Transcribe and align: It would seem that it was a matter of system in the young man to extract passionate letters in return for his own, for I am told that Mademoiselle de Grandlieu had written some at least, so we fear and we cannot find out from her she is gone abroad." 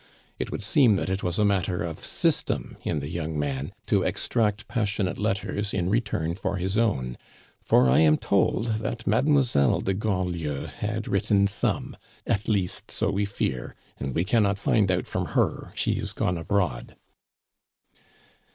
It 0.39 0.49
would 0.51 0.63
seem 0.63 0.95
that 0.95 1.11
it 1.11 1.21
was 1.21 1.37
a 1.37 1.45
matter 1.45 1.83
of 1.83 2.03
system 2.03 2.75
in 2.81 3.01
the 3.01 3.07
young 3.07 3.37
man 3.37 3.71
to 3.85 4.01
extract 4.01 4.67
passionate 4.67 5.19
letters 5.19 5.75
in 5.75 5.91
return 5.91 6.33
for 6.33 6.55
his 6.57 6.75
own, 6.75 7.19
for 7.61 7.87
I 7.87 7.99
am 7.99 8.17
told 8.17 8.79
that 8.79 9.05
Mademoiselle 9.05 9.79
de 9.79 9.93
Grandlieu 9.93 10.65
had 10.65 11.07
written 11.07 11.45
some 11.45 11.95
at 12.25 12.47
least, 12.47 12.89
so 12.89 13.11
we 13.11 13.25
fear 13.25 13.75
and 13.99 14.15
we 14.15 14.23
cannot 14.23 14.57
find 14.57 14.89
out 14.91 15.05
from 15.05 15.27
her 15.37 15.71
she 15.75 15.91
is 15.99 16.13
gone 16.13 16.39
abroad." 16.39 16.95